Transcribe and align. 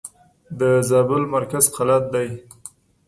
د 0.59 0.61
زابل 0.89 1.21
مرکز 1.35 1.63
قلات 1.75 2.03
دئ. 2.13 2.29